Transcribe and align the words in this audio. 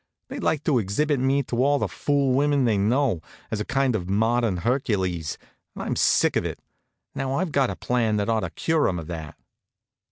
They'd 0.29 0.41
like 0.41 0.63
to 0.63 0.79
exhibit 0.79 1.19
me 1.19 1.43
to 1.43 1.63
all 1.63 1.77
the 1.77 1.87
fool 1.87 2.33
women 2.33 2.65
they 2.65 2.75
know, 2.79 3.21
as 3.51 3.59
a 3.59 3.63
kind 3.65 3.95
of 3.95 4.09
modern 4.09 4.57
Hercules, 4.57 5.37
and 5.75 5.83
I'm 5.83 5.95
sick 5.95 6.35
of 6.35 6.43
it. 6.43 6.59
Now, 7.13 7.35
I've 7.35 7.51
got 7.51 7.69
a 7.69 7.75
plan 7.75 8.17
that 8.17 8.27
ought 8.27 8.39
to 8.39 8.49
cure 8.49 8.89
'em 8.89 8.97
of 8.97 9.05
that." 9.05 9.37